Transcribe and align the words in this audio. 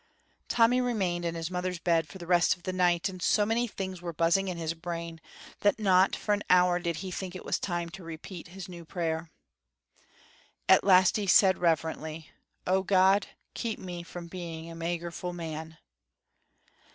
Tommy 0.47 0.81
remained 0.81 1.25
in 1.25 1.35
his 1.35 1.51
mother's 1.51 1.77
bed 1.77 2.07
for 2.07 2.17
the 2.17 2.25
rest 2.25 2.55
of 2.55 2.63
the 2.63 2.73
night, 2.73 3.07
and 3.07 3.21
so 3.21 3.45
many 3.45 3.67
things 3.67 4.01
were 4.01 4.11
buzzing 4.11 4.47
in 4.47 4.57
his 4.57 4.73
brain 4.73 5.21
that 5.59 5.77
not 5.77 6.15
for 6.15 6.33
an 6.33 6.41
hour 6.49 6.79
did 6.79 6.95
he 7.05 7.11
think 7.11 7.35
it 7.35 7.43
time 7.61 7.87
to 7.91 8.03
repeat 8.03 8.47
his 8.47 8.67
new 8.67 8.83
prayer. 8.83 9.29
At 10.67 10.83
last 10.83 11.17
he 11.17 11.27
said 11.27 11.59
reverently: 11.59 12.31
"O 12.65 12.81
God, 12.81 13.27
keep 13.53 13.77
me 13.77 14.01
from 14.01 14.25
being 14.25 14.71
a 14.71 14.75
magerful 14.75 15.33
man!" 15.33 15.77